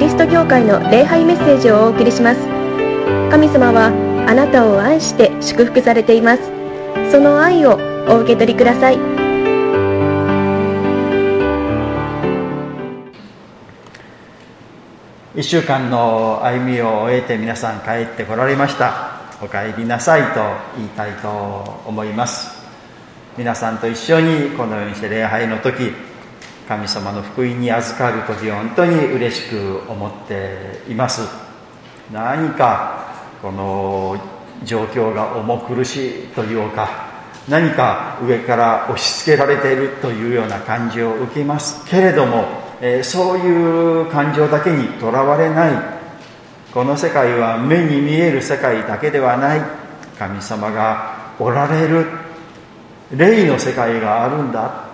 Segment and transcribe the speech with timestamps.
[0.00, 2.40] リスト教会の礼拝メッセージをお送りします。
[3.30, 3.92] 神様は
[4.26, 6.42] あなたを愛して祝福されています。
[7.12, 7.78] その愛を
[8.08, 8.96] お受け取りください。
[15.36, 19.20] 1週間の歩みを終えて皆さん帰ってこられました。
[19.42, 20.40] お帰りなさいと
[20.78, 21.28] 言いたいと
[21.86, 22.58] 思います。
[23.36, 25.92] 皆さんと一緒にこのようにして礼拝の時
[26.70, 31.22] 神様の福音に預かる時本当に嬉しく思っています。
[32.12, 33.12] 何か
[33.42, 34.16] この
[34.62, 37.10] 状況が重苦しいというか
[37.48, 42.44] 何か上から押し付けられているというような感じを受けますけれども、
[42.80, 45.72] え、そういう感情だけにとらわれない。
[46.72, 49.62] この世界は目に見える世界だけではない。
[50.16, 52.06] 神様がおられる。
[53.10, 54.89] 霊の世界があるんだ。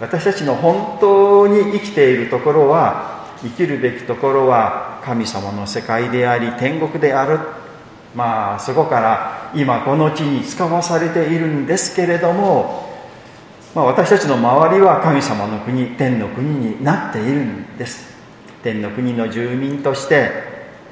[0.00, 7.38] 私たちの本当に生きているところは生きるべきところは神様の世界であり天国である。
[8.14, 12.88] まあそこから今この地に使わされているんですけれども、
[13.74, 18.10] まあ、私たちの周りは神様の国天の国になっているんです。
[18.62, 20.30] 天の国の住民として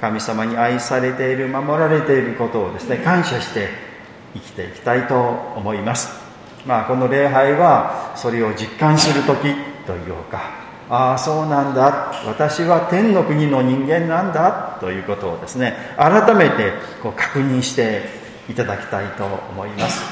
[0.01, 3.69] 神様に愛されている守られていることをですね感謝して
[4.35, 5.19] 生きていきたいと
[5.57, 6.28] 思います。
[6.67, 9.55] まあ、この礼拝はそれを実感する時
[9.87, 12.13] というかああそうなんだ。
[12.27, 18.05] 私は天の国の人間なんだということをですね改めてこう確認して
[18.49, 20.03] いただきたいと思います。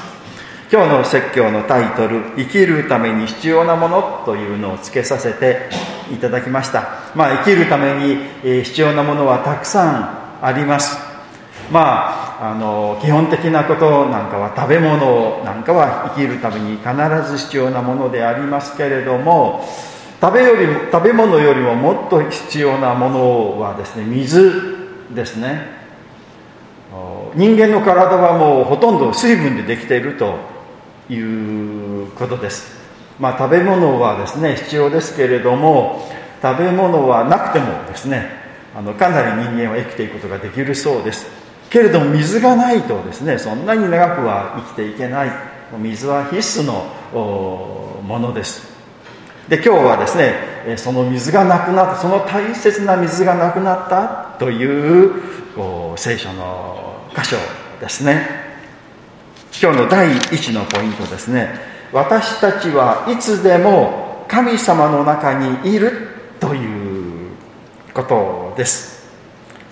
[0.71, 5.69] 今日の説教のタイトル「生きるために必要なもの」というのを付けさせて
[6.11, 6.83] いただきました。
[7.15, 10.09] まあ生きるために必要なものはたくさん
[10.43, 11.06] あります。
[11.71, 16.91] まああの基本的なことなんかは食べ物なんかは生きるために必
[17.29, 19.65] ず必要なものでありますけれども
[20.21, 24.77] 食べよりも食べ物よりももっと必要なものはですね水
[25.13, 25.77] ですね。
[27.35, 30.35] 人間の体はもうほとんど水分でできていると
[31.09, 32.75] いうことです。
[33.19, 36.09] まあ食べ物はですね必要ですけれども
[36.41, 38.27] 食べ物はなくてもですね
[38.75, 41.46] あのかなり人間は生きていくことができるそうです。
[41.69, 45.31] けれども水がないとですねそんなに長くは生きていけない。
[45.79, 46.85] 水は必須の
[48.03, 48.65] ものです。
[49.49, 55.11] で今日はですねその水がなくなったその大切な水がなくなったという
[55.97, 57.37] 聖書の箇所
[57.81, 58.27] ですね。
[59.61, 61.49] 今日の第1のポイントですね。
[61.91, 67.31] 私たちはいつでも神様の中にいるという
[67.93, 68.96] ことです。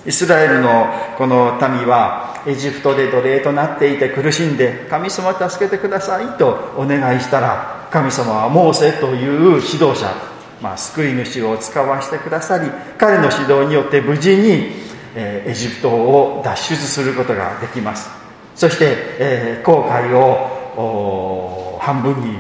[0.06, 10.14] イスラエルのこの民はエジプトで奴隷となっていて苦しんで神様助けてくださいとお願いしたら神様はモーセという指導者、
[10.62, 14.86] まあ、救い主を使わせてくださり彼の指導によって無事に、
[15.16, 18.10] エジプトを脱出することができます。
[18.54, 22.36] そして、えー、航海を半分に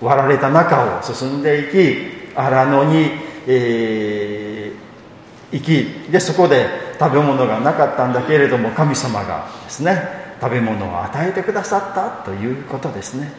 [0.00, 3.10] 割られた中を進んでいき荒野に、
[3.46, 4.49] えー
[5.52, 6.66] 行きでそこで
[6.98, 13.32] 食べ物がなかったんだけれども神様がですね食べ物を与えてくださったということですね。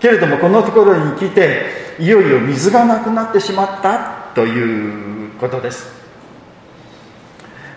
[0.00, 6.00] けれどもこのところに来ていよいよ水がなくなってしまったということです。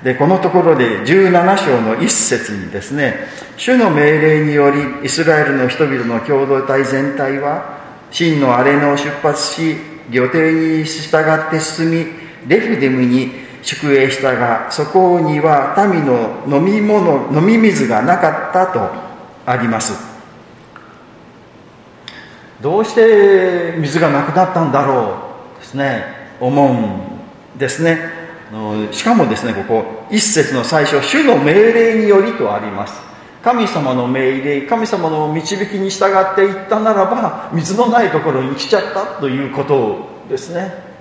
[0.03, 3.15] でこのところで17章の一節にですね
[3.55, 7.77] 主の命令によりイスラエルの人々の共同体全体は
[8.11, 9.77] 真の荒れ野を出発し
[10.11, 12.05] 予定に従って進み
[12.47, 13.31] レフデムに
[13.63, 18.89] 宿営したがそこには民の飲み物飲み水がなかったと
[19.45, 19.93] あります。
[22.61, 25.17] どうして水がなくなったんだろ
[25.57, 26.03] うですね。
[26.39, 26.73] 思う
[27.55, 27.99] んですね。
[28.91, 33.01] しかもですねここ一節の最初主の命令によりとあります。
[33.41, 40.92] 神様の命令神様の導きに従っていったならば水のないところに来ちゃったということですね。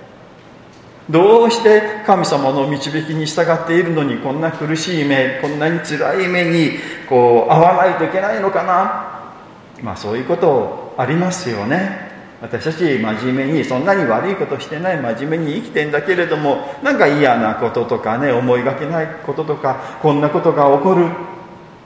[1.09, 6.77] どうして神様の導きに従っているのにこんな苦しい目こんなに辛い目に
[7.09, 9.83] こう合わないといけないのかな？
[9.83, 12.11] まあそういうことありますよね。
[12.41, 21.07] 私たち真面目にそんなに悪いことしてない真面目に生きてんだけれどもなんか嫌なこととかね思いがけないこととかこんなことが起こる。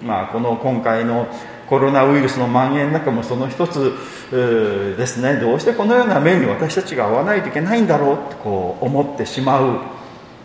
[0.01, 1.27] まあこの今回の
[1.67, 3.93] コロナウイルスの蔓延なんかもその一つ
[4.31, 5.35] ですね。
[5.35, 9.79] どうしてこのような面に私たちが合わないといけないんだろうってこう思ってしまう。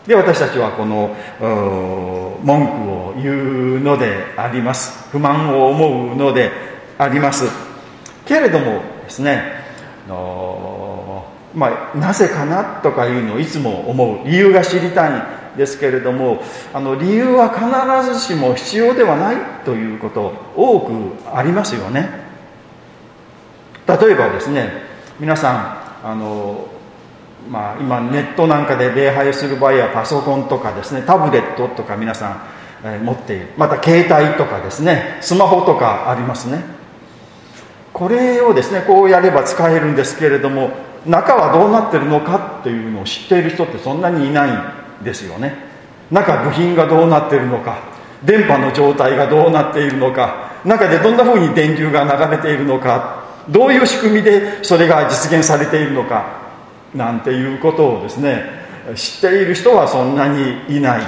[0.06, 1.14] で私たちはこの
[2.42, 5.08] 文句を言うのであります。
[5.10, 6.50] 不満を思うので
[6.98, 7.44] あります。
[8.24, 9.62] けれどもですね
[11.54, 15.41] まあ、なぜかなとかいうのをいつも思う理由が知りたい。
[15.56, 20.92] ですけれどもあの理由は必ずしも必要ではないということ多く
[21.34, 22.08] ありますよね。
[23.86, 24.70] 例えばですね
[25.18, 25.52] 皆さ
[26.02, 26.68] んあの、
[27.50, 32.42] まあ、今ネットなんかで礼拝する場合はパソコンとかですねタブレットとか皆さん、
[32.84, 33.48] え、持っている。
[33.56, 36.62] また携帯とかですねスマホとかありますね。
[37.92, 40.70] これをですねこうやれば使えるんですけれども
[41.04, 44.81] 中はどうなってるのかっていうのを知っている人ってそんなにいない。
[45.02, 45.54] ですよね。
[46.10, 47.78] 中部品がどうなってるのか
[48.24, 56.40] 電波の状態がどうなっているのか中でどんなふうに電流が流れているのかどういう仕組みでそれが実現されているのか
[56.94, 58.44] なんていうことをですね
[58.94, 61.02] 知っている人はそんなにいない。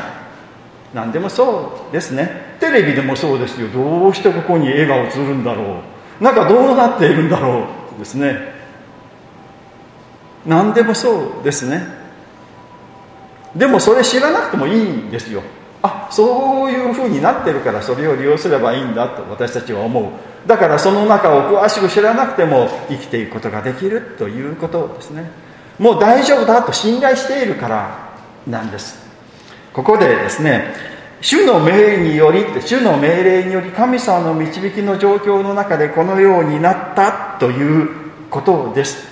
[0.95, 2.57] 何でもそうですね。
[2.61, 3.69] テレビでもそうですよ。
[3.69, 5.81] どうしてここに絵が映るんだろ
[6.21, 6.25] う。
[6.25, 7.99] 中どうなっているんだろう。
[7.99, 8.55] ですね。
[10.47, 12.04] 何でもそうですね。
[13.57, 15.43] でもそれ知らなくてもいいんですよ。
[15.83, 20.05] あそういうふうになってるからそれを利用すればいいんだと私たちは思う。
[20.49, 25.31] だからその中を詳しく知らなくても生きていくことができるということですね。
[25.79, 28.13] もう大丈夫だと信頼しているから
[28.47, 29.05] なんです。
[29.73, 30.75] ここでですね
[31.21, 37.89] 主の命によりって主の命令により神様の導きの状況の中でこのようになったという
[38.31, 39.07] ことです。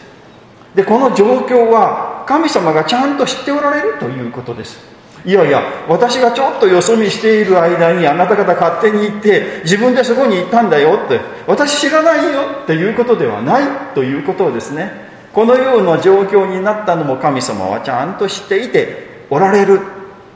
[0.74, 4.92] でこの状況は神様がちゃんと知っておられるということです。
[5.24, 13.62] いやいや私がちょっとよそ見している間にあなた方勝手に行って自分でそこに行ったんだよって私知らないよっていうことではない
[13.94, 15.12] ということをですね。
[15.32, 19.80] このような状況になったのも神様はちゃんと知っていておられる。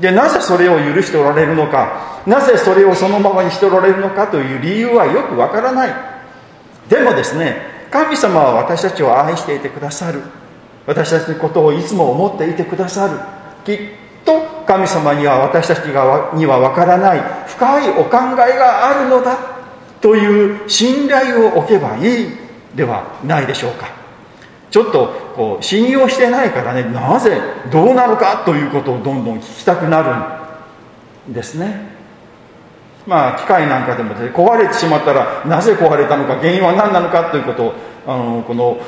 [0.00, 5.94] でなぜそれを許しておられるのかなぜそれをそのままにしておられるのかという理由はよくわからない。
[6.88, 7.56] でもですね
[7.90, 10.22] 神様は私たちを愛していてくださる。
[10.86, 13.18] 私たちのことをいつも思っていてくださる。
[13.64, 13.86] きっ
[14.24, 19.38] と神様には私たちがには分からない深いお考えがあるのだ
[20.00, 22.28] という信頼を置けばいい
[22.74, 23.88] ではないでしょうか。
[24.70, 27.40] ちょっとこう信用してないからねなぜ
[27.72, 31.96] どうなのかということをどんどん聞きたくなるんですね。
[33.06, 37.74] まあ、機械なんかでもで壊れてしまったらなぜ壊れたのか原因は何なのかということを
[38.06, 38.78] あのこの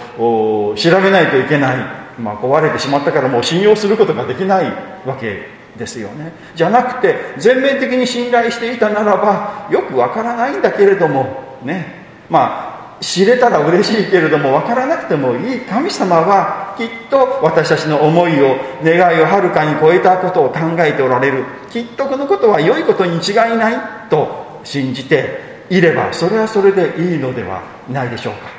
[0.77, 1.77] 調べないといけない、
[2.21, 4.67] まあ、壊れてしまったからもう信用することができない
[5.05, 6.33] わけですよね。
[6.55, 12.07] じゃなくて全面的に信頼していたならばよくわからないんだけれどもね。
[12.29, 15.61] まあ知れたら嬉しいけれども分からなくてもいい。
[15.61, 21.45] 神様はきっと私たちの思いを願いをはるかに超えたことを考えておられる。
[21.71, 23.77] きっとこのことは良いことに違いない
[24.11, 28.58] と信じていればそれはそれでいいのではないでしょうか。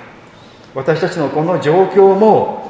[0.75, 2.69] 私たちのこの状況も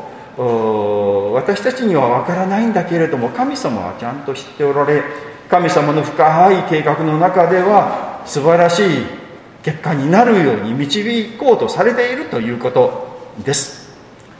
[1.35, 5.03] 私たちには分からないんだけれども神様はちゃんと知っておられ
[5.49, 8.85] 神様の深い計画の中では素晴らしい
[9.63, 13.89] 結果になるように導こうとされているということです。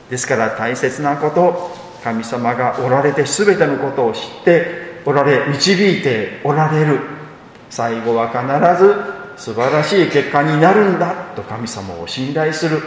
[0.10, 1.72] ですから大切なこと
[2.04, 7.00] 神様がおられて全てのことを知っておられ導いておられる。
[7.70, 12.82] 最後は必ず素晴らしい結果になるんだと神様を信頼する。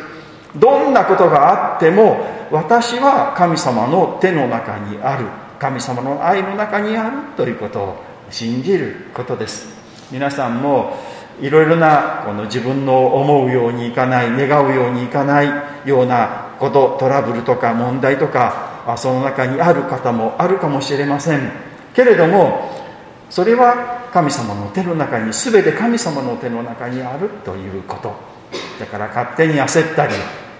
[0.56, 2.18] どんなことがあっても
[2.50, 5.26] 私は神様の手の中にある。
[5.58, 7.96] 神様の愛の中にあるということを
[8.30, 9.68] 信じることです。
[10.10, 10.98] 皆さんも
[11.40, 15.48] いろいろなこの自分の思うようにいかない願うようにいかない
[15.86, 21.50] ようなことトラブルとか問題とかその中にある方もあるかもしれません。
[21.94, 22.70] けれども
[23.30, 28.12] それは神様の手の中に全て神様の手の中にあるということ。
[28.78, 30.14] だから勝手に焦ったり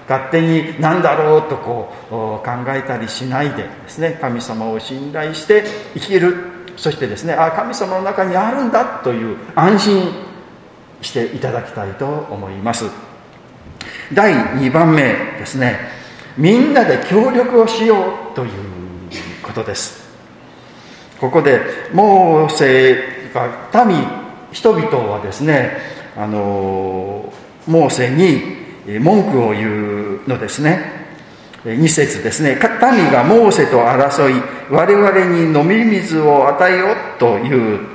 [0.09, 2.11] 勝手に何だろうとこう
[2.45, 6.53] 考えたりしないでですね神様を信頼して生きる。
[6.77, 10.11] そしてですねあ神様の中にあるんだという安心
[11.03, 12.87] していただきたいと思います。
[14.13, 15.03] 第2番目
[15.39, 15.79] ですね
[16.37, 18.51] みんなで協力をしようという
[19.43, 20.03] ことです。
[21.21, 21.61] ここで
[21.93, 24.05] モーセが民
[24.51, 25.77] 人々はですね
[26.17, 27.33] あの
[27.67, 31.03] モーセに文句を言うのですね
[31.65, 37.93] 2節ですね民がモーセと争い我々に飲み水を与えよという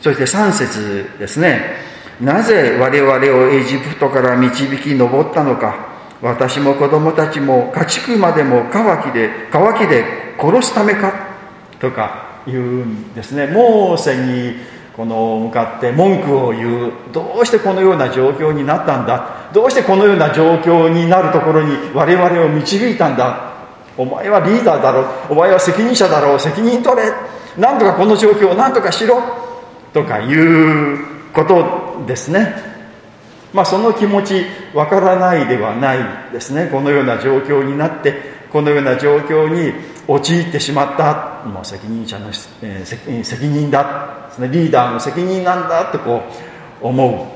[0.00, 1.78] そして3節ですね。
[2.20, 3.18] なぜ我々を
[3.48, 5.96] エジプトから導き上ったのか。
[6.22, 10.04] 私も子供たちも家畜までも乾きで、乾きで
[10.38, 11.12] 殺すためか？
[11.80, 13.46] とか言うんですね。
[13.48, 14.54] モーセに
[14.96, 16.92] この向かって文句を言う。
[17.12, 19.50] どうしてこのような状況になったんだ？
[19.52, 23.52] どうしてこのような状況になるところに我々を導いたんだ？
[23.98, 25.32] お前はリーダーだろう。
[25.32, 26.40] お前は責任者だろう。
[26.40, 27.12] 責任取れ。
[27.58, 29.22] なんとかこの状況をなんとかしろ。
[29.92, 30.98] とかいう
[31.32, 32.54] ことですね。
[33.52, 36.68] まあその気持ちわからないではないですね。
[36.72, 38.14] このような状況になって
[38.50, 39.72] このような状況に
[40.08, 42.28] 陥ってしまったもう責任者の、
[42.62, 46.22] えー、責任だリーダーの責任なんだってこ
[46.82, 47.32] う思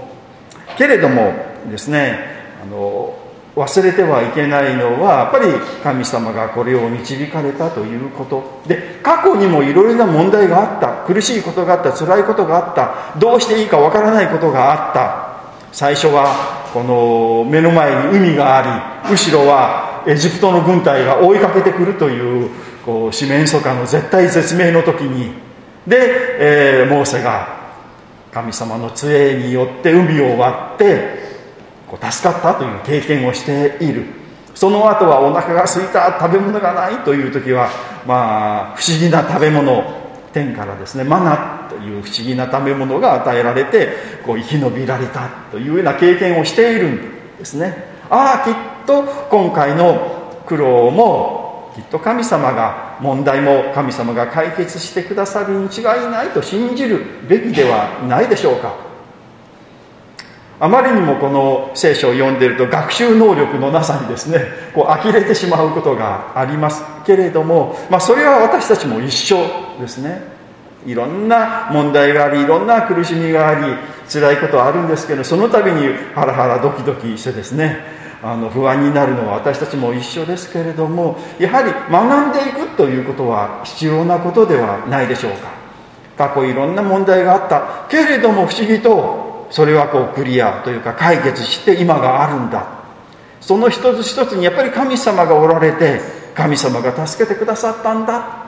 [0.76, 0.78] う。
[0.78, 1.34] けれども
[1.68, 2.18] ですね
[2.62, 3.16] あの
[3.56, 5.46] 忘れてはいけないのはやっぱり
[5.82, 8.62] 神様がこれを導かれたということ。
[8.66, 11.04] で過去にもいろいろな問題があった。
[11.12, 11.92] 苦しいことがあった。
[11.92, 13.18] 辛いことがあった。
[13.18, 15.30] どうしていいかわからないことがあった。
[15.72, 22.50] 最初はこの目の前に海があり後ろはエジプトの軍隊が追いかけてくるという
[22.84, 25.32] こう四面楚歌の絶対絶命の時に
[25.86, 27.60] で、えー、モーセが
[28.32, 31.18] 神様の杖によって海を割って
[31.88, 34.20] こう助かったという経験をしている。
[34.54, 37.70] その後はお腹が空いた食べ物がないという時は
[38.06, 39.82] まあ不思議な食べ物
[40.32, 47.90] 天からですねマナという不思議な食べ物が与えられてこう生き延びられたというような経験をしているんですね。
[48.10, 58.90] ああと今回の苦労もきっと神様が問題も神様が解決してくださるに違いないと信じるべきではないでしょうか。
[60.62, 64.44] あまりにもこの聖書を読んでいると学習能力のなさにですね
[64.74, 69.38] こう呆れてしまうことがありますけれども、まあ、それは私たちも一緒
[69.80, 70.20] ですね。
[70.84, 73.74] いろんな問題がありいろんな苦しみがあり
[74.08, 85.60] 辛いことはあるんですけどその度にハラハラドキドキしてですねあの不安になるのは私たちも一緒ですけれどもやはり学んでいくということは必要なことではないでしょうか。
[86.18, 87.86] 過去いろんな問題があった。
[87.88, 92.66] けれども不思議とそれはこうクリアというか解決して今があるんだ。
[93.40, 96.00] その一つ一つにやっぱり神様がおられて
[96.34, 98.44] 神様が助けてくださったんだ。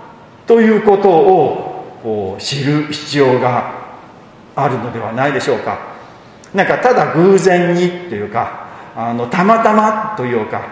[0.47, 3.73] ということを知る必要が
[4.55, 5.79] あるのではないでしょうか。
[6.53, 10.63] なんかただ偶然にというかあのたまたまというか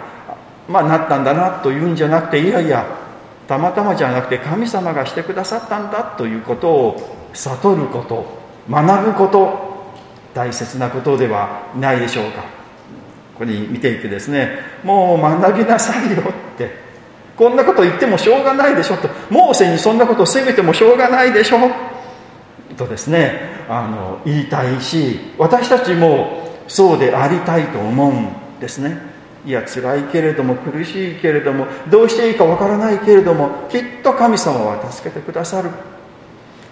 [0.68, 2.86] まあなったんだなというんじゃなくていやいや
[3.48, 8.24] たまたまじゃなくて神様がしてくださったんだということを悟ること
[8.70, 9.70] 学ぶこと
[10.34, 12.42] 大切なことではないでしょうか。
[12.42, 12.48] こ
[13.40, 16.90] こに見ていてですねもう学びなさいよって。
[17.36, 19.08] こんなこと言ってもしょうがないでしょと。
[19.30, 21.58] モーセにそんなことを責めてもしょうがないでしょ
[22.76, 26.39] とですねあの言いたいし私たちも
[26.70, 28.28] そうでありたいと思うん
[28.60, 28.96] ですね。
[29.44, 35.70] いや辛いけれども苦しいけれどもどうしていいかわからないけれどもきっと神様は助けてくださる。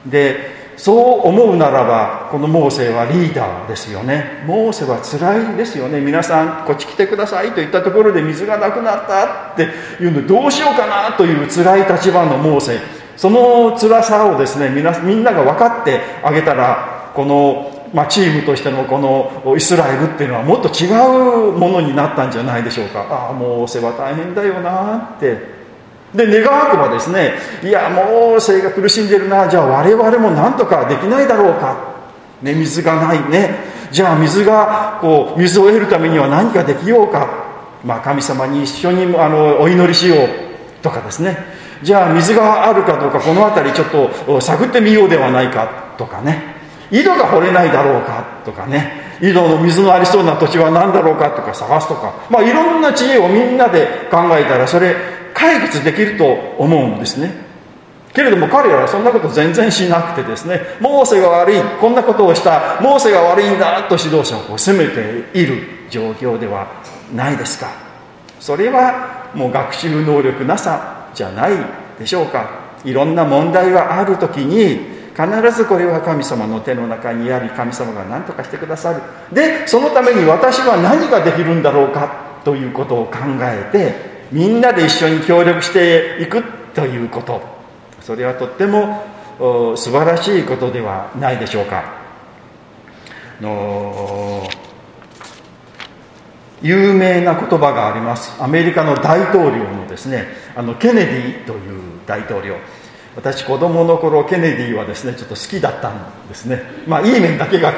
[0.06, 4.44] でそう思うならばこのモーセはリーダーですよね。
[4.46, 6.00] モーセは辛いですよね。
[6.00, 9.68] 皆さんこっち来てくださいと言ったところで水がなくなったって
[10.00, 12.78] いうのどうしようかなという辛い立場のモーセ。
[13.16, 23.00] その辛さをですねみんなが分かってあげたらこのまあ、チームとしてのこのイスラエルっていうのはもっと違うものになったんじゃないでしょうか。
[23.10, 25.58] ああもう世話大変だよなって。
[26.14, 29.48] で願わくばですねいやもう生が苦しんでるな。
[29.48, 31.76] じゃあ我々も何とかできないだろうか、
[32.42, 33.54] ね、水がないね。
[33.90, 37.28] じゃあ水がこう水を得るためには何かできようか、
[37.84, 40.28] まあ、神様に一緒にあのお祈りしよう
[40.82, 41.36] とかですね。
[41.82, 46.57] じゃあ水があるかどうかこの辺りちょっと探ってみようではないかとかね。
[46.90, 49.08] 井戸が掘れないだろうかとかね。
[49.20, 52.14] 井戸の水のありそうな土地は何だろうかとか探すとか。
[52.30, 54.94] まあいろんな知恵をみんなで考えたらそれ
[55.34, 56.24] 解決できると
[56.58, 57.48] 思うんですね。
[58.14, 60.60] けれども彼らはそんなこと全然しなくてですね。
[60.80, 62.80] モーセが悪いこんなことをした。
[62.80, 66.66] モーセが悪いんだと指導者を責めている状況では
[67.14, 67.68] ないですか。
[68.40, 71.52] それはもう学習能力なさじゃない
[71.98, 72.68] でしょうか。
[72.84, 79.02] いろんな問題がある時に必ずこれは神様の手の中にあり神様が何とかしてくださる。
[79.32, 87.42] でそのために私は何ができるんだろうかということを考えてみんなで一緒に協力していくということ。
[88.00, 89.02] それはとっても
[89.76, 91.82] 素晴らしいことではないでしょうか。
[93.40, 94.48] の
[96.62, 98.40] 有名な言葉があります。
[98.40, 102.54] アメリカの大統領のですねあのケネディという大統領。
[103.16, 106.62] 私子供の頃ケネディはですねちょっと好きだったんですね。
[106.86, 107.74] まあいい面だけが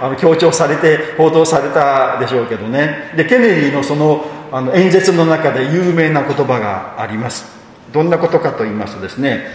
[0.00, 3.12] あの強調されて報道されたでしょうけどね。
[3.16, 7.46] でケネディのそのあの演説の中で有名な言葉があります。
[7.92, 9.46] どんなことかと言いますとですね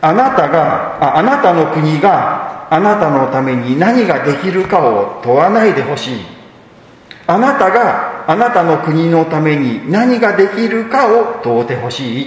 [0.00, 6.20] あなたがああなたの国があなたのために何ができるかを問わないでほしい。
[7.26, 12.24] あなたがあなたの国のために何ができるかを問うてほしい。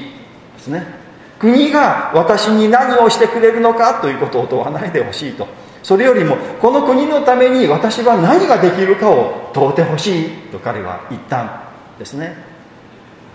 [0.58, 1.03] ですね。
[1.44, 5.46] 国が私に何をしてくれるのかということを問わないでほしいと。
[5.84, 11.62] それよりもこの国のために私は何ができるかを問うてほしいと彼は言ったん
[12.00, 12.38] ですね。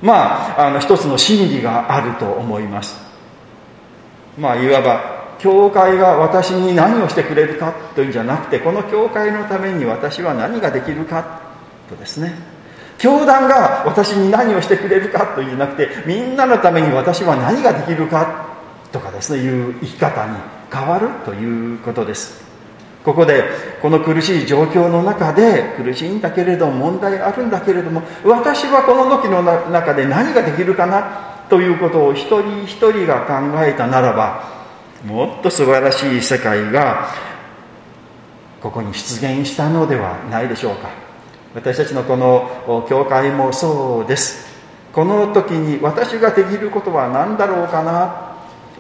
[0.01, 2.97] まああの一つの真理があると思います。
[4.39, 11.43] まあいわば教会が私に何をしてくれるかというんじゃなくてこの教会のために私は何ができるか
[11.91, 12.58] とですね。
[12.99, 18.57] 教団が私に何をしてくれるかというなくてみんなのために私は何ができるか
[18.93, 20.37] とかですねいう生き方に
[20.73, 22.49] 変わるということです。
[23.05, 23.45] ここで
[23.81, 34.45] この苦しい状況の中で苦しいんだけれども問題あるんだけれども私はこの時の中で何ができるかなということを一人一人が考えたならば
[35.07, 37.09] もっと素晴らしい世界が
[38.61, 41.08] ここに出現したのではないでしょうか。
[41.55, 44.49] 私たちのこの教会もそうです。
[44.93, 48.29] この時に私ができることは何だろうかな。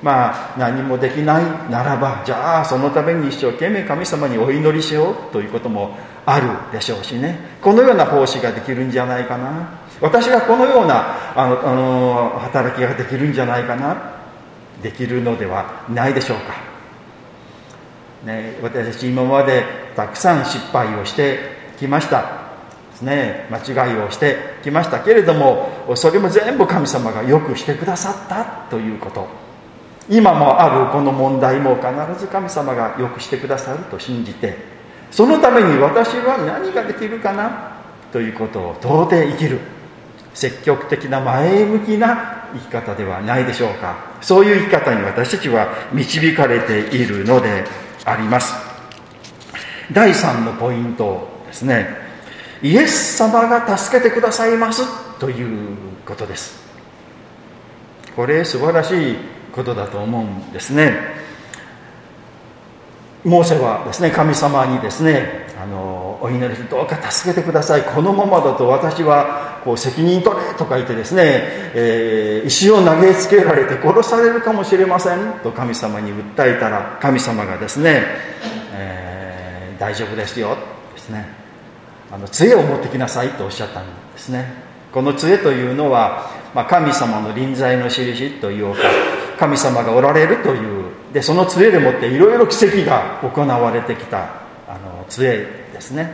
[0.02, 7.38] まあ何もできないならばじゃあそのために一生懸命神様にお祈りしようということもあるでしょうしね。
[7.60, 9.80] このような奉仕ができるんじゃないかな。
[10.00, 14.18] 私がこのようなあのあの働きができるんじゃないかな。
[14.82, 16.54] できるのではないでしょうか、
[18.24, 19.64] ね、私たち今まで
[19.96, 21.38] たくさん失敗をして
[21.78, 22.37] きました。
[22.98, 23.46] ですね。
[23.50, 29.26] 間違いをしてきましたけれどもそれも全部神様がよくしてくださったということ。
[30.10, 31.86] 今もあるこの問題も必
[32.18, 34.56] ず神様がよくしてくださると信じて
[35.10, 37.76] そのために私は何ができるかな
[38.10, 39.60] ということを問うて生きる。
[40.34, 43.96] 積極的な前向きな生き方ではないでしょうか。
[44.20, 47.64] そういう生き方に私たちは導かれているので
[48.04, 48.54] あります。
[49.92, 52.07] 第3のポイントですね。
[52.62, 54.82] イエス様が助けてくださいます
[55.18, 56.66] ということです。
[58.16, 59.16] これ素晴らしい
[59.52, 60.92] ことだと思うんですね。
[63.24, 67.82] モーセはですね神様にですねあのお祈りどうか助けてください。
[67.82, 71.22] このままだと私はこう責任取れとか言ってですね、
[71.74, 75.40] えー、石を投げつけられて殺されるかもしれません。
[75.42, 78.02] と神様に訴えたら神様がですね、
[78.72, 80.56] えー、大丈夫ですよ
[80.94, 81.37] ですね。
[82.10, 84.52] あの杖を持ってきなさいとおっしゃったんですね。
[84.92, 88.80] この杖というのは、まあ、神様の臨在の印というか
[89.38, 95.38] 神様がおられるというでその杖でもっていろいろ奇跡が行われてきたあの杖
[95.72, 96.12] ですね。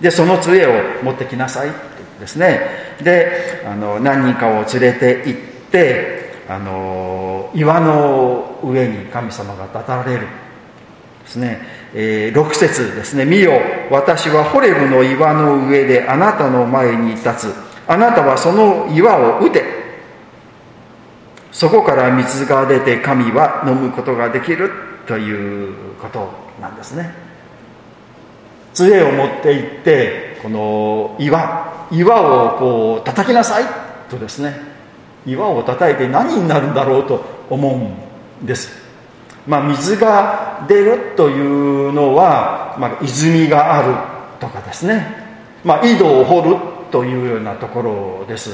[0.00, 1.78] でその杖を持ってきなさいって
[2.20, 2.60] ですね。
[3.02, 10.26] であの何人かを連れて行ってあの岩の上に神様が立たれる
[11.24, 11.60] ですね、
[11.94, 13.52] えー、6節ですね「見よ
[13.88, 17.54] 私はホレブの岩の上であなたの前に立つ。
[17.86, 19.62] あなたはその岩を打て」
[21.52, 24.72] そこから水が出て神は飲むことができる
[25.06, 26.28] ということ
[26.60, 27.14] なんですね。
[28.72, 33.64] 杖を持って行ってこの岩岩をこう叩きなさい
[34.10, 34.74] とですね。
[35.26, 38.83] 岩を叩いて何になるんだろうと思うんです。
[39.46, 43.94] まあ水が出るというのは、まあ、泉がある
[44.40, 45.06] とかですね。
[45.64, 46.56] まあ井戸を掘る
[46.90, 48.50] というようなところです。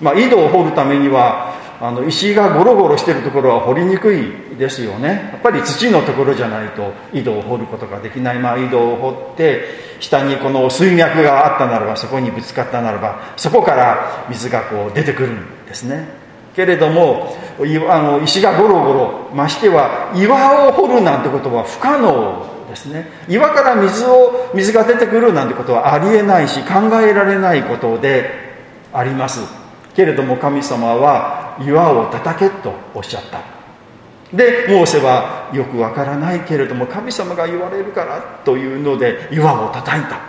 [0.00, 5.30] まあ井戸を掘るためにはあの石がゴロゴロしてるところは掘りにくいですよね。
[5.32, 9.64] やっぱり土のところじゃないと井戸を掘ることができない、まあ、井戸を掘って
[9.98, 16.21] 下にこの水脈があったならばそこにぶつかったならばそこから水がこう出てくるんですね。
[16.54, 17.36] けれども
[17.88, 23.08] あの石がゴロゴロましては岩を掘るなんてことは不可能ですね。
[23.28, 28.30] 岩から水を水が出てくるなんてことはありえないし考えられないことで
[28.92, 29.40] あります。
[29.94, 33.40] けれども神様は岩を叩けとおっしゃった。
[34.34, 40.20] でモーセはよくわからないけれども神様が言われるからというので岩を叩いた。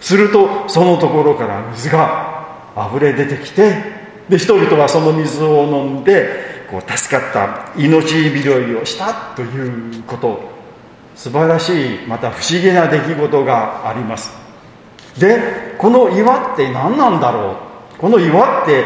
[0.00, 3.97] するとそのところから水が溢れ出てきて
[4.28, 10.58] で人々はその水を飲んでこう助かった命拾いをしたということ。
[11.16, 14.30] 素晴らしいまた不思議な出来事があります。
[15.18, 17.56] でこの岩って何なんだろ
[17.96, 17.98] う？
[17.98, 18.84] この岩って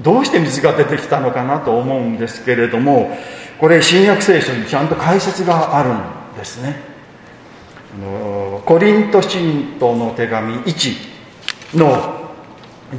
[0.00, 3.16] どうして水が出てきたのかなと思うんですけれども
[3.60, 6.80] これ新約聖書にちゃんと解説があるんですね。
[8.64, 12.23] コリント信徒の手紙1の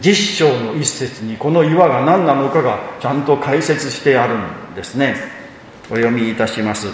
[0.02, 5.16] 10章の一節にこの岩が何なのかがちゃんと解説してあるんですね。
[5.92, 6.88] お読みいたします。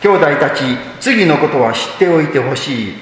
[0.00, 0.62] 兄弟たち
[1.00, 2.94] 次のことは知っておいてほしい。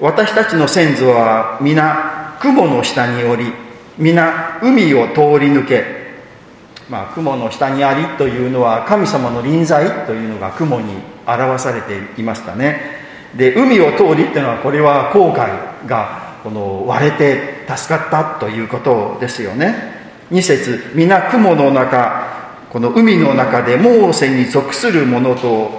[0.00, 3.52] 私たちの先祖は皆雲の下におり
[3.98, 6.02] 皆海を通り抜け。
[6.88, 10.92] まあ、雲の下にありというのは神様の臨在というのが雲に
[11.26, 12.80] 表されていましたね。
[13.34, 15.50] で海を通りっていうのはこれは航海
[15.86, 19.74] がこの割れて助かったということですよね。
[20.30, 22.32] 2節皆雲の中
[22.70, 25.70] この海の中でモーセに属するものと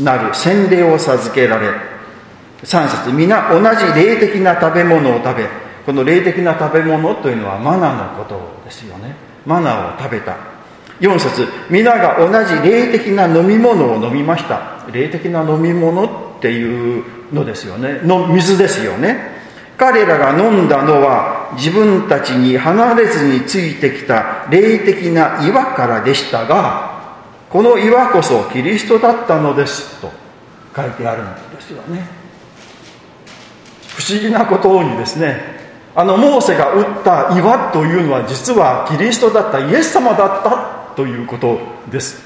[0.00, 1.68] なる洗礼を授けられ
[2.64, 5.48] 3節皆同じ霊的な食べ物を食べ
[5.86, 9.14] この霊的な食べ物というのはマナのことですよね。
[9.46, 10.36] マナを食べた。
[11.00, 14.86] 4節皆が同じ霊的な飲み物を飲みました。
[14.92, 18.00] 霊的な飲み物っていうのですよね。
[18.04, 19.31] の水ですよね。
[19.82, 27.02] 彼らが飲んだのは自分たちに離れずについてきた霊的な岩からでしたが
[27.50, 30.08] この岩こそキリストだったのですと
[30.76, 32.06] 書いてあるんですよね。
[33.96, 35.40] 不思議なことにですね
[35.96, 41.58] あのモーセが打った岩というのは実はキリストだったイエス様だったということ
[41.90, 42.22] です。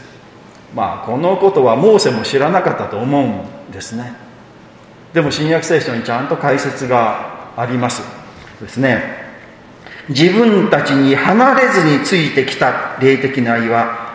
[0.74, 4.12] まあこのことはモーセも知らなかったと思うんですね。
[5.14, 8.02] でも新約聖書にちゃんと解説があります。
[8.60, 9.26] ですね。
[10.08, 14.06] 自分たちに離れずについてきた霊的な岩。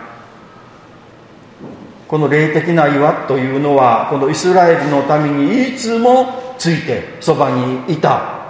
[2.08, 8.40] この霊的な岩というのはこのイスラエルのためにいつもついてそばにいた。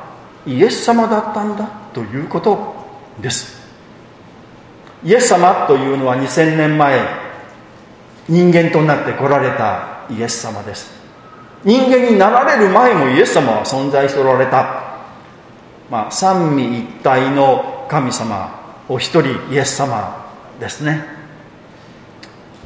[0.46, 2.74] イエス様だったんだということ
[3.20, 3.60] です。
[5.04, 7.00] イエス様というのは2000年前
[8.28, 11.01] 人間となって来られたイエス様です。
[11.64, 15.00] 人間になられる前もイエス様は存在しておられた、
[15.90, 20.26] まあ、三位一体の神様お一人イエス様
[20.58, 21.04] ですね。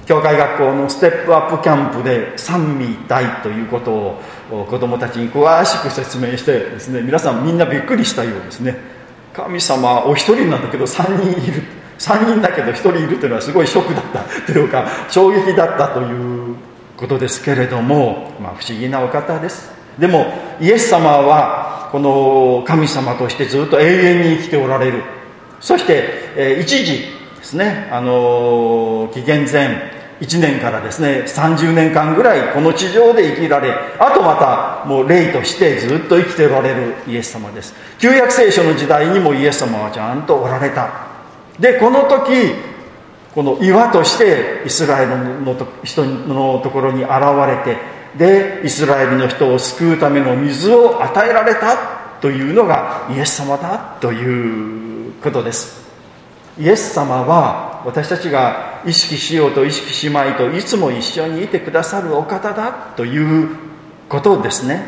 [0.07, 8.77] 教会学校のステップアップキャンプで三位一体ということを子供たちに詳しく説明してですね皆さんみんなびっくりしたようですね。
[9.35, 11.63] 神様お一人なんだけど3人いる。
[11.99, 16.55] 3人だけど1人いるというのはすごいショックだったというか衝撃だったという
[16.97, 19.71] ことですけれども、まあ、不思議なお方です。
[19.99, 20.27] でも
[20.61, 25.03] イエス様はこの神様としてずっと永遠に生きておられる。
[25.61, 26.05] そして、
[26.37, 26.99] えー、一時
[27.37, 37.75] ですねあの紀元前1年からですね30年間ぐらいこの地上で生きられあとまたもう霊としてずっと生きておられるイエス様です。
[37.99, 41.07] 旧約聖書の時代にもイエス様はちゃんとおられた。
[41.59, 42.53] でこの時
[43.37, 47.11] この岩としてイスラエルの人のところに現
[47.47, 47.79] れて
[48.17, 51.77] でイスラエルの人を救うための水を与えられた
[52.23, 55.85] というのがイエス様だということです。
[56.59, 63.51] イエス様は私たちが意識しようと意識しまいといつも一緒にいてくださるお方だという
[64.09, 64.83] ことですね。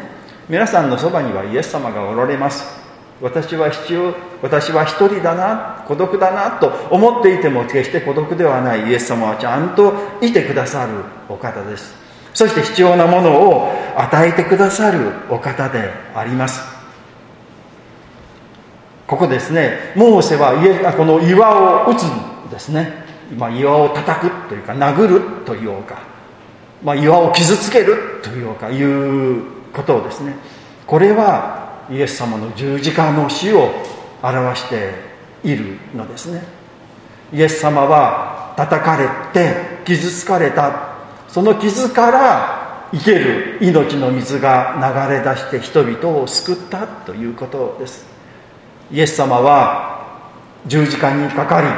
[0.49, 2.88] 皆さんのそばにはイエス様がおられます。
[3.21, 8.89] 私は必要私は一人だな孤独だなと思っていても決して孤独ではない。
[8.89, 10.93] イエス様はちゃんといてくださる
[11.29, 11.97] お方です。
[12.33, 16.63] そして必要なものを与えてくださるお方であります。
[19.09, 19.93] ここですね。
[19.97, 20.53] モーセは
[20.97, 22.93] この岩を打つんですね、
[23.37, 26.03] まあ、岩を叩くというか殴るというか、
[26.85, 30.35] まあ、岩を傷つけるというかいうことをですね。
[30.87, 33.71] これはイエス様の十字架の死を
[34.23, 34.93] 表して
[35.45, 36.43] いるのですね。
[37.33, 40.97] イエス様は叩かれて傷つかれた。
[41.29, 44.75] その傷から生ける命の水が
[45.09, 48.07] 流れ出して人々を救ったということです。
[48.91, 49.99] イエス様は
[50.67, 51.69] 十字架にかかり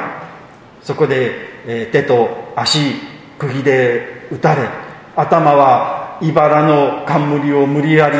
[0.82, 2.94] そこで手と足
[3.38, 4.68] 釘で打たれ
[5.16, 8.16] 頭は茨の冠を無理やり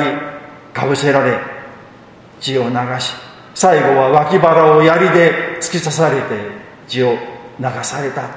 [0.72, 1.38] かぶせられ
[2.40, 3.12] 血を流し
[3.54, 6.26] 最後は脇腹を槍で突き刺されて
[6.88, 7.12] 血を
[7.58, 8.28] 流された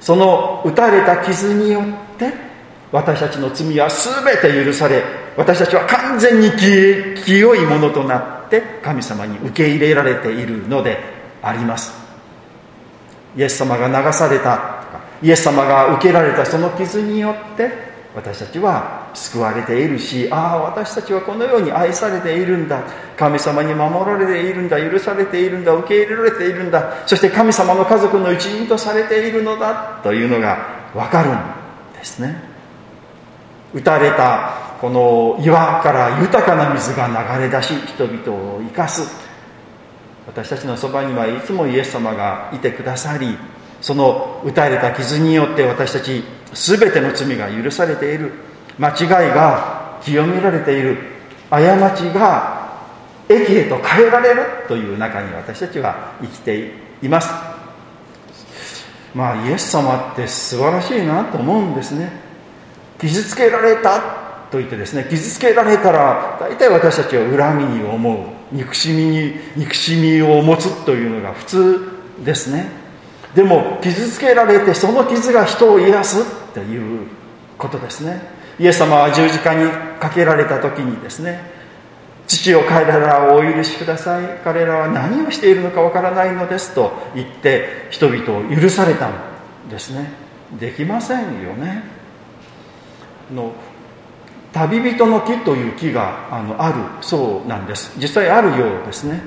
[0.00, 2.32] その打たれた傷によって
[2.90, 5.02] 私たちの罪は全て許され
[5.36, 10.98] 私たちは完全に清いものとなって神様に受け入れられているので
[11.40, 12.02] あります。
[13.36, 14.82] イエス様が流された
[15.22, 22.84] イエス様が受けられたその傷によって私たちは救われているしああ私たちはこのように愛されているんだ。
[23.16, 24.78] 神様に守られているんだ。
[24.78, 25.72] 許されているんだ。
[25.72, 27.06] 受け入れられているんだ。
[27.06, 30.00] そして神様の家族の一員とされているのだ。
[30.02, 32.42] というのが分かるんですね。
[33.72, 39.32] 打たれたこの岩から豊かな水が流れ出し人々を生かす。
[40.26, 43.36] 私たちのそばにはいつもイエス様がいてくださり
[43.80, 46.22] その打たれた傷によって私たち
[46.54, 48.32] 全ての罪が許されている。
[48.78, 50.96] 間違いが清められている。
[51.50, 51.60] 過
[51.90, 52.78] ちが
[53.28, 54.42] 益へと変えられる。
[54.68, 57.30] という中に私たちは生きています。
[59.14, 62.10] まあイエス様って素晴らしいなと思うんですね。
[62.98, 64.22] 傷つけられた。
[64.50, 65.06] と言ってですね。
[65.08, 68.54] 傷つけられたら大体私たちは恨みに思う。
[68.54, 71.80] 憎しみに憎しみを持つというのが普通
[72.22, 72.66] ですね。
[73.34, 76.41] でも傷つけられてその傷が人を癒す。
[76.52, 77.06] っていう
[77.56, 78.20] ことですね。
[78.58, 81.40] イエス様は十字架にかけられた時にですね
[82.26, 84.40] 父を彼らをお許しください。
[84.44, 89.12] 彼らは何をしているのかわからないのですと言って人々を許されたん
[89.70, 90.12] ですね。
[90.58, 91.82] できませんよね。
[93.32, 93.52] の
[94.52, 97.92] 旅人の木という木があのあるそうなんです。
[97.98, 99.20] 実際あるようですね。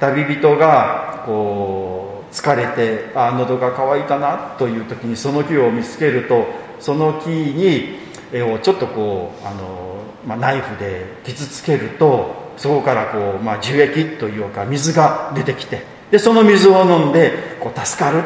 [0.00, 2.01] 旅人がこう
[2.32, 6.46] 疲れてあ喉が渇いたなという時にその木を見つけると
[6.80, 8.00] その木に
[8.42, 18.22] をちょっとこうあの、まあ、ナイフで傷つけるとそこからこう、まあ、樹液というか水が出てきてでその水を飲んでこう助かる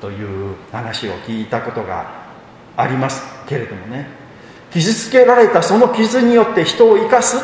[0.00, 2.26] という話を聞いたことが
[2.76, 4.26] ありますけれどもね。
[4.72, 7.40] 傷つけられたその傷によって人を生かすっ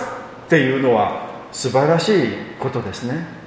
[0.48, 3.41] ていうのは素晴らしいことですね。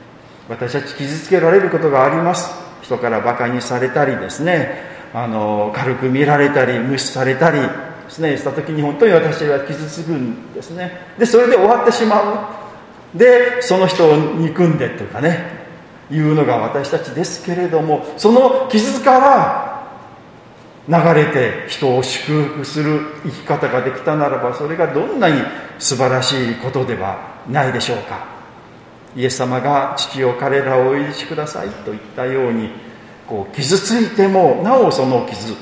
[0.49, 2.49] 私たち傷つけられることがあります。
[2.81, 4.95] 人からバカにされたりですね。
[5.13, 7.67] あの軽く見られたり無視されたりで
[8.09, 8.37] すね。
[8.37, 10.91] した時に本当に私は傷つくんですね。
[11.17, 12.21] でそれで終わってしま
[13.13, 13.17] う。
[13.17, 15.65] でその人を憎んでというかね。
[16.11, 19.75] いうのが私たちですけれどもその傷から
[20.87, 25.41] 流れて人を祝福する生き方ができたならばそれがどんなに
[25.79, 28.34] 素晴らしいことではないでしょうか。
[29.15, 31.69] イエス様が父を彼らをお許しください。
[31.69, 32.69] と言ったように
[33.27, 35.53] こう傷ついてもなおその傷。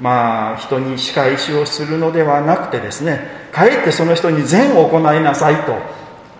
[0.00, 3.20] まあ人に仕返しをするのではなくてですね
[3.52, 5.74] かえってその人に善を行いなさいと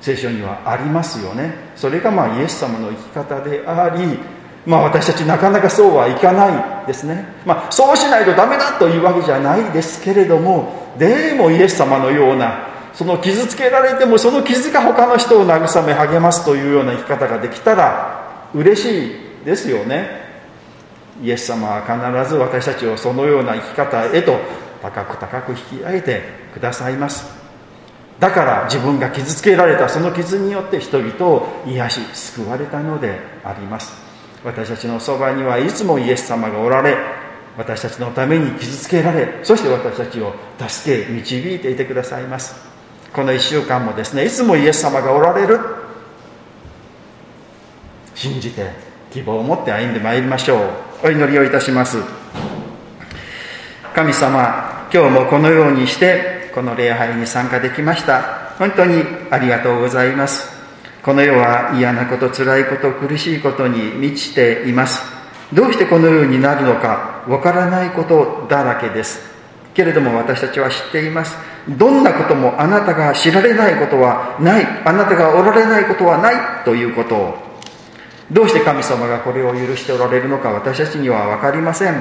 [0.01, 1.55] 聖書にはありますよね。
[1.77, 4.19] それがまあイエス様の生き方であり
[4.67, 7.25] まあ私たちなかなかそうはいかないですね。
[7.47, 20.21] まあそうしないとダメだというわけじゃないですけれどもでもイエス様のようなその傷つけられてもその傷が他の人を慰め励ますというような生き方ができたら嬉しいですよね。
[21.23, 24.39] イエス様は必ず私たちをそのような生き方へと
[24.83, 26.23] 高く高く引き上げて
[26.55, 27.41] くださいます。
[28.19, 33.93] だから自分が傷つけられたその傷によって人々を癒し救われたのであります。
[34.45, 36.97] 私たちのそばにはいつもイエス様がおられ
[37.59, 40.35] 私たちのために傷つけられそして私たちを
[40.67, 42.70] 助け導いていてくださいます。
[43.13, 45.59] この1週間もですねいつもイエス様がおられる。
[48.15, 48.71] 信じて
[49.11, 50.61] 希望を持って歩んでまいりましょう。
[51.05, 51.99] お祈りをいたします。
[53.95, 58.51] 神様今日もこのようにしてこの礼拝に参加できました。
[58.59, 60.49] 本当にありがとうございます。
[61.03, 65.03] この世は嫌なこと辛いこと苦しいことに満ちています。
[65.53, 69.40] どうしてこのようになるのかわからないことだらけです。
[69.81, 71.35] けれども私たちは知っています。
[71.67, 74.67] どんなこともあなたが知られないことはない。
[74.85, 77.17] あなたがおられないことはないということ。
[77.17, 77.35] を
[78.31, 81.95] どうして神様がこれを許しておられるのか私たちには分かりません。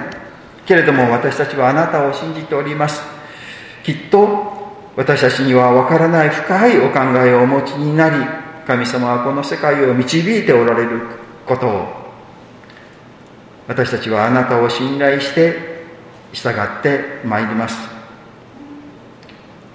[0.65, 3.02] けれども私たちはあなたを信じております。
[3.86, 4.28] きっと
[4.98, 8.18] 私たちには分からない深いお考えをお持ちになり
[8.68, 11.00] 神様はこの世界を導いておられる
[11.46, 11.65] こと。
[11.65, 12.00] を
[13.70, 15.79] 私たちはあなたを信頼して
[16.34, 17.76] 従ってまいります。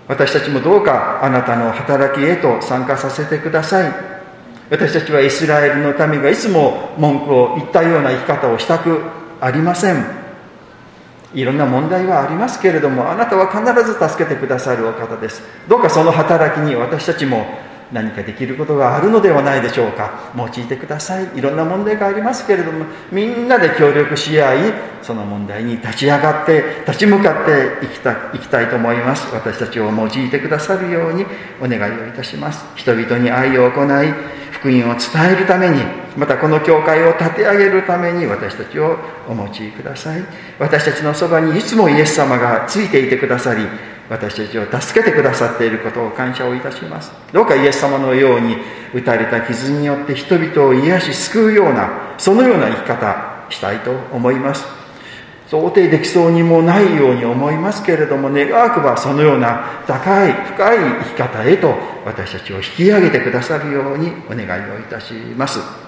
[0.06, 3.92] 私たちもどうかあなたの働きへと参加させてください。
[4.70, 9.00] 私たちはイスラエルの民がいつも文句を言ったような生き方をしたく
[9.40, 10.24] ありません。
[11.34, 15.42] いろんな問題はありますけれどもあなたは必ず助けてくださるお方です。
[15.68, 17.44] どうかその働きに私たちも
[17.92, 20.32] 何かできることがあるのではないでしょうか。
[20.36, 21.28] 用いてください。
[21.36, 29.32] いろんな問題がありますけれどもみんなで協力し合いその問題に立ち上がって立ち向かっていきたいきたいと思います。
[29.34, 31.26] 私たちを用いてくださるように
[31.60, 32.64] お願いをいたします。
[32.76, 34.14] 人々に愛を行い
[34.52, 35.82] 福音を伝えるために
[36.16, 38.96] またこの教会を立て上げるために私たちを
[39.28, 40.24] お持ちください。
[40.58, 43.66] 私たちのそばにいつもイエス様がついていてくださり
[44.10, 47.12] 私たちを助けてくださっていることを感謝をいたします。
[47.32, 48.56] どうかイエス様のように
[48.92, 54.64] 打たれた傷によって人々を癒し救うようなそのような生き方したいと思います。
[55.48, 65.83] 想定できそうにもないように思いますけれども願わくばそのような高い深い生き方へと私たちを引き上げてくださるようにお願いをいたします。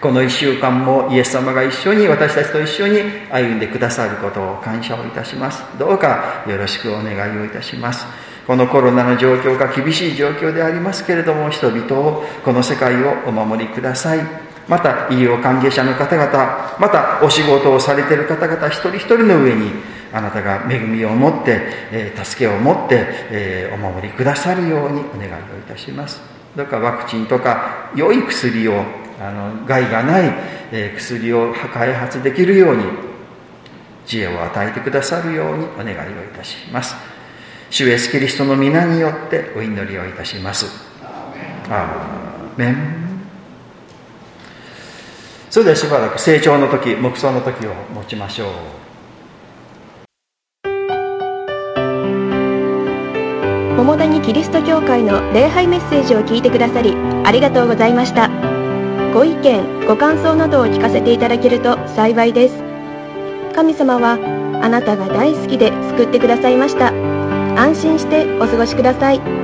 [0.00, 5.62] この1週間もイエス様が一緒に私たちと一緒に歩んでくださることを感謝をいたします。
[5.78, 8.06] どうかよろしくお願いをいたします。
[8.46, 14.20] このコロナの状況が厳しい状況でありますけれども人々をこの世界をお守りください。
[14.68, 19.70] また医療関係者の方々またお仕事をされている方々一人一人の上に
[20.14, 21.60] あなたが恵みを持って、
[21.92, 26.22] え、助けを持って、え、お守りくださるようにお願いをいたします。
[26.56, 28.82] どうかワクチンとか良い薬を
[29.20, 30.32] あの害がない、
[30.72, 32.84] えー、薬を開発できるように
[34.06, 36.96] 知恵を与えてくださるようにお願いをいたします。
[37.68, 40.66] 主イエスキリストの皆によってお祈りをいたします。
[41.68, 43.00] アーメン。
[45.50, 48.80] それではしばらく成長の時黙想の時を持ちましょう。
[53.76, 58.59] 桃谷キリスト教会の礼拝メッセージを聞いてくださりありがとうございました
[59.12, 62.62] ご意見ご感想などを聞かせていただけると幸いです
[63.54, 64.12] 神様は
[64.62, 66.92] あなたが大好きで救ってくださいました
[67.60, 69.39] 安心してお過ごしください。